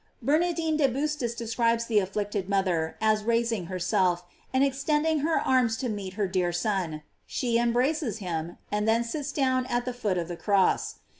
Bernardino 0.19 0.77
de 0.77 0.89
Bustis 0.89 1.35
describes 1.35 1.85
the 1.85 1.99
afflicted 1.99 2.49
mother 2.49 2.97
as 2.99 3.23
raising 3.23 3.67
herself, 3.67 4.23
and 4.51 4.63
extending 4.63 5.19
her 5.19 5.39
arms 5.39 5.77
to 5.77 5.89
meet 5.89 6.13
her 6.13 6.27
dear 6.27 6.51
Son; 6.51 7.03
she 7.27 7.59
embraces 7.59 8.17
him, 8.17 8.57
and 8.71 8.87
then 8.87 9.03
sits 9.03 9.31
down 9.31 9.67
at 9.67 9.85
the 9.85 9.93
foot 9.93 10.17
of 10.17 10.27
the 10.27 10.35
cross. 10.35 10.95